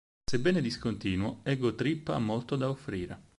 Sebbene 0.25 0.61
discontinuo, 0.61 1.41
"Ego 1.43 1.75
Trip" 1.75 2.07
ha 2.07 2.17
molto 2.17 2.55
da 2.55 2.69
offrire. 2.71 3.29